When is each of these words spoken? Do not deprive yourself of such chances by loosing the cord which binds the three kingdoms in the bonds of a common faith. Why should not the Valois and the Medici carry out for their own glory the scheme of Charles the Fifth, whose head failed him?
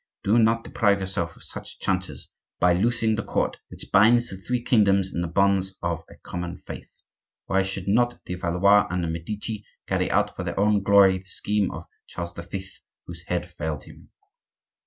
Do 0.23 0.39
not 0.39 0.63
deprive 0.63 0.99
yourself 0.99 1.35
of 1.35 1.43
such 1.43 1.79
chances 1.79 2.27
by 2.59 2.73
loosing 2.73 3.13
the 3.13 3.21
cord 3.23 3.59
which 3.69 3.91
binds 3.93 4.31
the 4.31 4.35
three 4.37 4.63
kingdoms 4.63 5.13
in 5.13 5.21
the 5.21 5.27
bonds 5.27 5.75
of 5.83 6.03
a 6.09 6.15
common 6.15 6.57
faith. 6.57 6.89
Why 7.45 7.61
should 7.61 7.87
not 7.87 8.19
the 8.25 8.33
Valois 8.33 8.87
and 8.89 9.03
the 9.03 9.07
Medici 9.07 9.63
carry 9.85 10.09
out 10.09 10.35
for 10.35 10.43
their 10.43 10.59
own 10.59 10.81
glory 10.81 11.19
the 11.19 11.25
scheme 11.27 11.69
of 11.69 11.85
Charles 12.07 12.33
the 12.33 12.41
Fifth, 12.41 12.81
whose 13.05 13.21
head 13.27 13.47
failed 13.47 13.83
him? 13.83 14.09